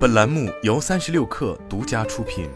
[0.00, 2.48] 本栏目由三十六氪独家出品。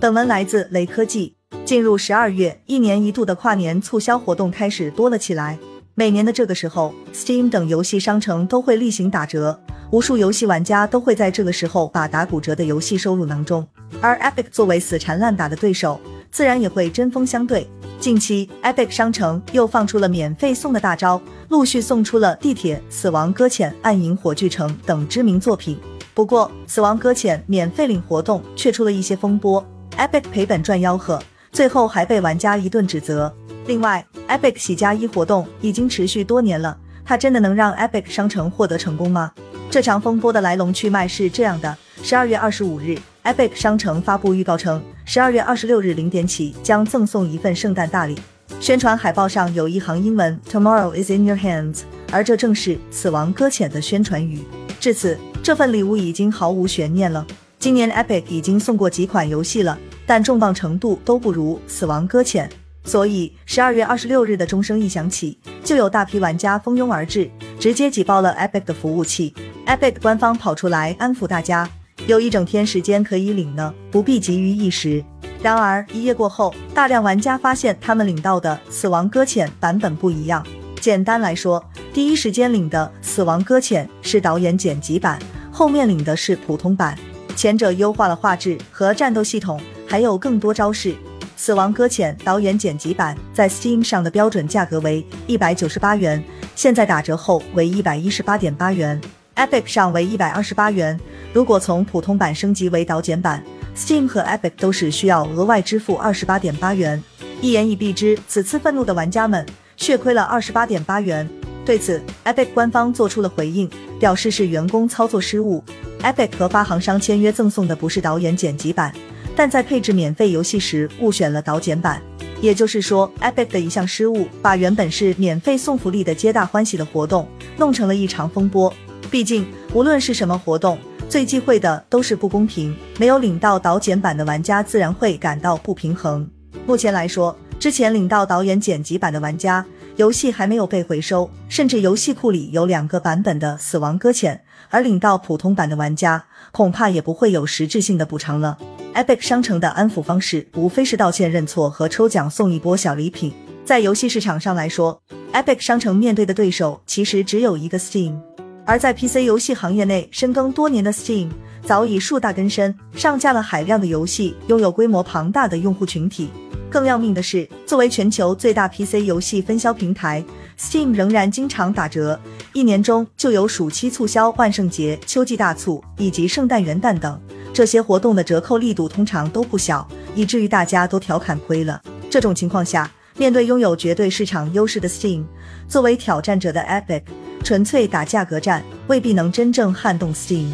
[0.00, 1.36] 本文来自雷科技。
[1.66, 5.58] 进入十二月，一年一度的跨年促销活动开始多了起来。
[5.94, 9.60] 每年的这个时候，Steam 等游戏商城都会例行打折，
[9.90, 13.68] 无数游戏玩家都会在这个时候把打骨折的游戏收入囊中。
[14.00, 17.68] 而 Epic 作为死缠烂打的对手，自然也会针锋相对。
[18.04, 25.80] 近期，Epic 商城又放出了免费送的大招，陆续送出了《地铁》《死亡搁浅》《暗影火炬城》等知名作品。
[26.12, 29.64] 不过，《死亡搁浅》免费领活动却出了一些风波
[29.96, 31.18] ，Epic 赔本赚吆喝，
[31.50, 33.34] 最后还被玩家一顿指责。
[33.66, 36.76] 另外，Epic 喜加一活动已经持续多年了，
[37.06, 39.32] 它真的能让 Epic 商城获得成功吗？
[39.70, 42.98] 这场风波的来龙去脉是这样的：十二月二十五日。
[43.24, 48.18] Epic 商城发布预告称，十二月二十六日零点起将赠送一份圣诞大礼。
[48.58, 54.42] 宣传海报上有一行英文：“Tomorrow is in your hands”，而这正是《死亡搁浅》的宣传语。
[54.80, 57.26] 至此，这份礼物已经毫无悬念了。
[57.58, 62.48] 今年 Epic 已经送过几款游戏了，但重磅程度都不如《死亡搁浅》。
[62.88, 69.34] 所以，十二月二十六日的钟声一响起，就有大批玩家蜂拥而至，直接挤爆了 Epic 的服务器。
[69.66, 71.68] Epic 官方跑出来安抚大家。
[72.06, 75.02] 有一整天时间可以领呢，不必急于一时。
[75.40, 80.44] 然而一夜过后，大量玩家发现他们领到的《死亡搁浅》版本不一样。
[80.78, 85.18] 简单来说，第一时间领的《死亡搁浅》是导演剪辑版，
[85.50, 86.94] 后面领的是普通版。
[87.34, 89.58] 前者优化了画质和战斗系统，
[89.88, 90.92] 还有更多招式。
[91.36, 96.22] 《死亡搁浅》导演剪辑版在 Steam 上的标准价格为一百九十八元，
[96.54, 99.00] 现在打折后为一百一十八点八元
[99.36, 100.98] ，Epic 上为一百二十八元。
[101.32, 103.42] 如果从普通版升级为导剪版
[103.76, 107.02] ，Steam 和 Epic 都是需要额外支付二十八点八元。
[107.40, 109.44] 一言以蔽之，此次愤怒的玩家们
[109.76, 111.28] 血亏了二十八点八元。
[111.64, 113.68] 对此，Epic 官方做出了回应，
[113.98, 115.62] 表示是员工操作失误。
[116.02, 118.94] Epic 和发行商签约赠送的不是导演剪辑版，
[119.34, 122.00] 但在配置免费游戏时误选了导剪版。
[122.40, 128.72] 也就是说，Epic 的一项失误，把原本是免费送福利的皆大欢喜的活动，弄成了一场风波。
[129.14, 130.76] 毕竟，无论是什么活动，
[131.08, 136.28] 最忌讳的都是不公平，没有领到导剪版的玩家自然会感到不平衡。
[136.66, 139.64] 目前来说，之前领到导演剪辑版的玩家，
[139.94, 144.34] 游戏还没有被回收，甚至游戏库里有两个版本的《死亡搁浅》，
[144.68, 148.58] 而领到普通版的玩家，恐怕也不会有实质性的补偿了。
[148.96, 153.32] Epic 商城的安抚方式，无非是道歉、认错和抽奖送一波小礼品。
[153.64, 155.00] 在游戏市场上来说
[155.32, 158.18] ，Epic 商城面对的对手其实只有一个 Steam。
[158.66, 161.28] 而在 PC 游戏行业内深耕多年的 Steam
[161.62, 166.30] 早已树大根深，上架了海量的游戏，拥有规模庞大的用户群体。
[166.70, 170.24] 更要命的是，作为全球最大 PC 游戏分销平台
[170.58, 172.18] ，Steam 仍然经常打折，
[172.52, 177.20] 一年中就有暑期促销、万圣节、秋季大促以及圣诞元旦等。
[177.52, 181.80] 这些活动的折扣力度通常都不小，以至于大家都调侃亏了。
[182.10, 185.24] 这种情况下，面对拥有绝对市场优势的 Steam，
[185.68, 187.02] 作为挑战者的 Epic。
[187.44, 190.46] 纯粹打价格战未必能真正撼动 Steam，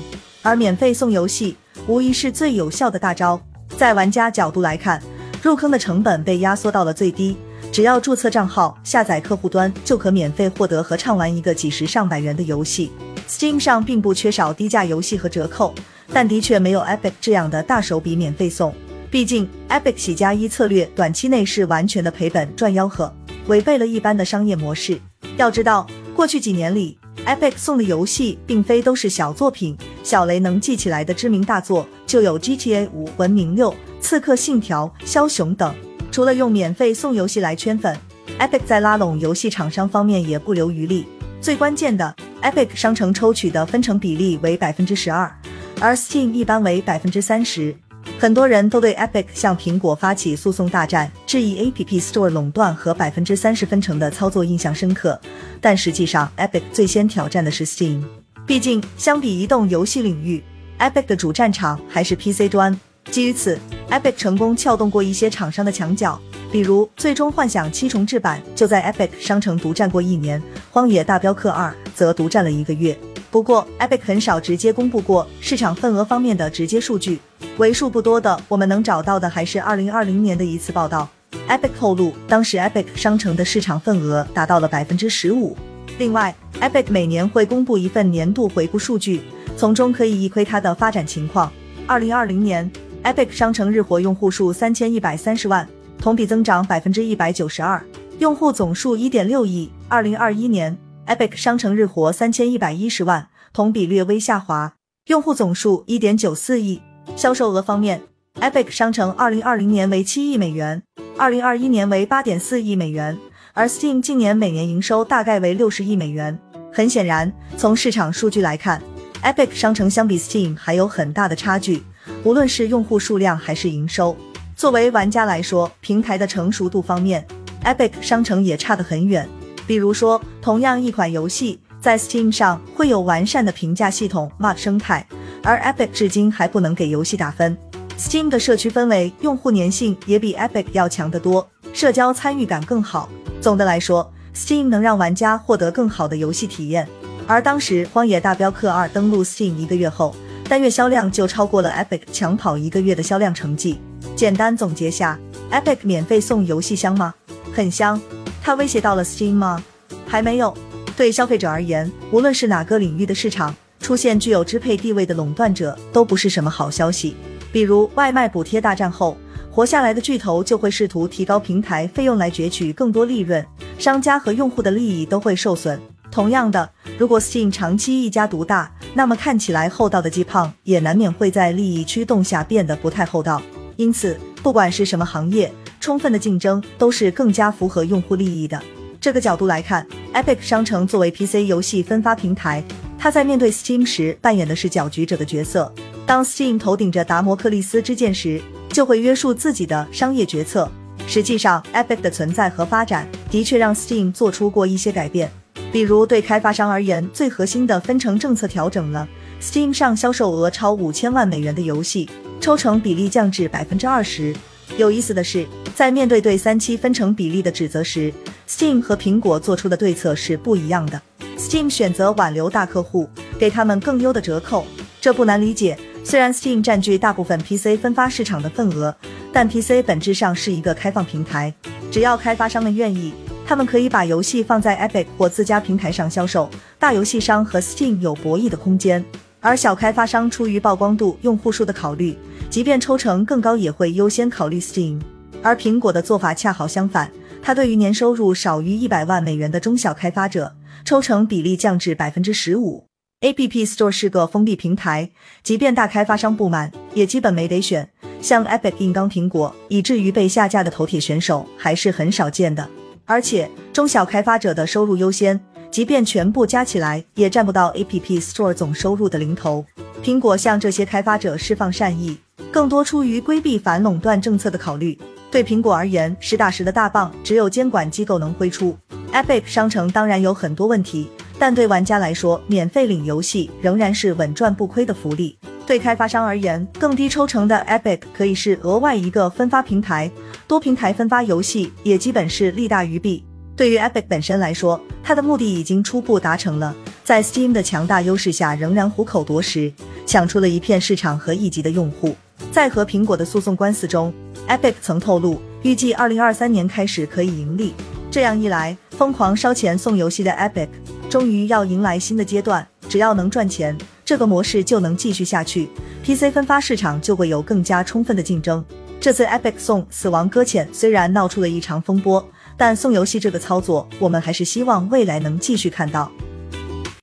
[0.42, 1.56] 而免费送游戏
[1.86, 3.40] 无疑是最有效的大招。
[3.76, 5.00] 在玩家角度来看，
[5.40, 7.36] 入坑的成本被压缩到了最低，
[7.70, 12.90] 只要注册账号、下载客户端，就可免费获得和畅玩一个几十上百元的游戏。
[13.28, 15.72] Steam 上并不缺少低价游戏和折扣，
[16.12, 18.74] 但的确没有 Epic 这样的大手笔免费送。
[19.12, 23.14] 毕竟 Epic 喜加一策略短期内是完全的赔本赚吆喝，
[23.46, 25.00] 违背了一般的商业模式。
[25.36, 25.86] 要知道。
[26.20, 35.75] 过去几年里，Epic 送的游戏并非都是小作品，小雷能记起来的知名大作就有 GTA 五、文明六、刺客信条、枭雄等。
[36.12, 37.97] 除了用免费送游戏来圈粉
[38.38, 41.06] ，Epic 在拉拢游戏厂商方面也不留余力。
[41.41, 45.34] 最关键的，Epic 商城抽取的分成比例为百分之十二，
[45.80, 47.75] 而 Steam 一般为百分之三十。
[48.18, 55.18] 很多人都对 Epic 向苹果发起诉讼大战，质疑 App Store 垄断和百分之三十分成的操作印象深刻。
[55.60, 58.02] 但实际上，Epic 最先挑战的是 Steam。
[58.47, 60.42] 毕竟，相比移动游戏领域
[60.78, 62.78] ，Epic 的主战场还是 PC 端。
[63.10, 63.58] 基于此
[63.91, 66.20] ，Epic 成功撬动过一些厂商的墙角，
[66.53, 72.96] 比如《最终幻想七重制版》就在 Epic 商城独占过一年，《荒野大镖客二》则独占了一个月。
[73.30, 77.21] 不过，Epic 很少直接公布过市场份额方面的直接数据，
[77.59, 81.09] 为数不多的我们能找到的还是二零二零年的一次报道。
[81.48, 85.56] Epic 透露，当时 Epic 商城的市场份额达到了百分之十五。
[85.98, 89.22] 另外，Epic 每年会公布一份年度回顾数据，
[89.56, 91.53] 从中可以一窥它的发展情况。
[91.86, 92.68] 二零二零年
[93.04, 95.68] ，Epic 商城日活用户数三千一百三十万，
[96.00, 97.80] 同比增长百分之一百九十二，
[98.18, 99.71] 用户总数一点六亿。
[99.88, 100.77] 二零二一年。
[101.10, 104.74] Epic 商城日活三千一百一十万，同比略微下滑，
[105.09, 106.80] 用户总数一点九四亿。
[107.16, 108.01] 销售额方面
[108.36, 110.80] ，Epic 商城二零二零年为七亿美元，
[111.18, 113.18] 二零二一年为八点四亿美元，
[113.54, 116.39] 而 Steam 近年每年营收大概为六十亿美元。
[116.72, 118.80] 很显然，从市场数据来看
[119.24, 121.83] ，Epic 商城相比 Steam 还有很大的差距，
[122.22, 124.16] 无论是用户数量还是营收。
[124.54, 127.27] 作为玩家来说，平台的成熟度方面
[127.65, 129.28] ，Epic 商城也差得很远。
[129.66, 135.07] 比如说，同样一款游戏在 Steam 上会有完善的评价系统 Mark 生态，
[135.42, 137.57] 而 Epic 至今还不能给游戏打分。
[137.98, 143.09] Steam 的社区氛围、用户粘性也比 Epic 要强得多，社交参与感更好。
[143.41, 146.89] 总的来说，Steam 能让玩家获得更好的游戏体验。
[147.27, 150.15] 而当时《荒野大镖客二》登陆 Steam 一个月后，
[150.48, 153.78] 单月销量就超过了 Epic 抢跑一个月的销量成绩。
[154.16, 155.19] 简单总结下
[155.51, 157.15] ，Epic 免费送游戏香吗？
[157.54, 158.01] 很香。
[158.42, 159.63] 它威胁到了 Steam 吗？
[160.10, 160.53] 还没有。
[160.97, 167.15] 对消费者而言，无论是哪个领域的市场，出现具有支配地位的垄断者，都不是什么好消息。
[167.53, 169.16] 比如外卖补贴大战后，
[169.53, 173.47] 活下来的巨头就会试图提高平台费用来攫取更多利润，
[173.78, 175.80] 商家和用户的利益都会受损。
[176.10, 176.68] 同样的，
[176.98, 183.41] 如果 Steam 长期一家独大，那么看起来厚道的鸡胖也难免会在利益驱动下变得不太厚道。
[183.77, 188.60] 因此，不管是什么行业，充分的竞争都是更加符合用户利益的。
[189.00, 192.62] 这个角度来看，Epic 商城作为 PC 游戏分发平台，
[192.98, 195.72] 它在面对 Steam 时扮演的是搅局者的角色。
[196.04, 200.70] 当 Steam 头顶着达摩克利斯之剑时，就会约束自己的商业决策。
[201.06, 205.32] 实际上，Epic 的存在和发展的确让 Steam 做出过一些改变，
[205.72, 209.08] 比如对开发商而言，最核心的分成政策调整了
[209.41, 212.08] ，Steam 上销售额超五千万美元的游戏。
[212.38, 214.34] 抽成比例降至百分之二十。
[214.78, 218.10] 有意思的是，在面对对三七分成比例的指责时
[218.50, 221.00] ，Steam 和苹果做出的对策是不一样的。
[221.38, 223.08] Steam 选择挽留大客户，
[223.38, 224.66] 给他们更优的折扣，
[225.00, 225.78] 这不难理解。
[226.02, 228.92] 虽然 Steam 占据大部分 PC 分发市场的份额，
[229.32, 231.54] 但 PC 本质上是一个开放平台，
[231.92, 233.14] 只要开发商们愿意，
[233.47, 239.04] 他们可以把游戏放在 Epic 或自家平台上销售，大游戏商和 Steam 有博弈的空间。
[239.41, 242.18] 而小开发商出于曝光度、用户数的考虑，
[242.50, 245.00] 即便抽成更高，也会优先考虑 Steam。
[245.42, 247.10] 而苹果的做法恰好相反，
[247.42, 250.54] 它对于年收入少于一百万美元的中小开发者，
[250.84, 252.84] 抽成比例降至百分之十五。
[253.21, 255.10] App Store 是个封闭平台，
[255.42, 257.88] 即便大开发商不满，也基本没得选。
[258.21, 262.69] 像 Epic 硬刚苹果，以至于被下架的头铁选手还是很少见的。
[263.04, 265.40] 而且中小开发者的收入优先。
[265.71, 269.64] 即便全部加起来，也占不到 App Store 总收入的零头。
[270.02, 272.19] 苹果向这些开发者释放善意，
[272.50, 274.99] 更多出于规避反垄断政策的考虑。
[275.30, 278.76] 对苹果而言，实打实的大棒只有监管机构能挥出。
[279.12, 285.38] Epic 商城当然有很多问题，但对玩家来说，免费领游戏仍然是稳赚不亏的福利。
[285.66, 290.11] 对开发商而言，更低抽成的 Epic 可以是额外一个分发平台，
[290.49, 293.25] 多平台分发游戏也基本是利大于弊。
[293.54, 299.73] 对于 Epic 本身来说，它的目的已经初步达成了，在 Steam 的强大优势下，仍然虎口夺食，
[300.04, 302.16] 抢出了一片市场和一级的用户。
[302.50, 304.12] 在和苹果的诉讼官司中
[304.50, 307.73] ，Epic 曾透露，预计二零二三年开始可以盈利。
[308.11, 310.68] 这样一来，疯狂烧钱送游戏的 Epic
[311.08, 312.66] 终于要迎来新的阶段。
[312.88, 315.68] 只要能赚钱，这个模式就能继续下去
[316.04, 318.64] ，PC 分发市场就会有更加充分的竞争。
[319.00, 322.28] 这次 Epic 送《死亡搁浅》虽然闹出了一场风波。
[322.56, 326.12] 但送游戏这个操作，我们还是希望未来能继续看到。